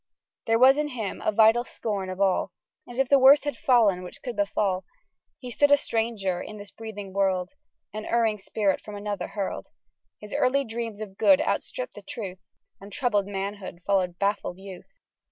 [0.47, 2.51] There was in him a vital scorn of all:
[2.89, 4.83] As if the worst had fall'n which could befall;
[5.37, 7.51] He stood a stranger in this breathing world,
[7.93, 9.67] An erring spirit from another hurl'd....
[10.19, 12.39] His early dreams of good outstripp'd the truth,
[12.81, 14.87] And troubled manhood follow'd baffled youth.